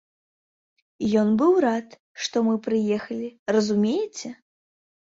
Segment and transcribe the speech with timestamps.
[1.21, 1.87] Ён быў рад,
[2.27, 4.35] што мы прыехалі, разумееце.